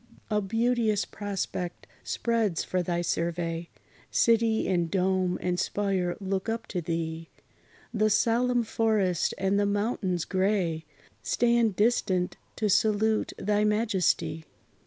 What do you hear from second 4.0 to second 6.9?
City and dome, and spire look up to